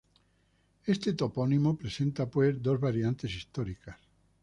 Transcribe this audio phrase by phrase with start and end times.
[0.87, 3.97] Este topónimo presenta, pues, dos variantes históricas.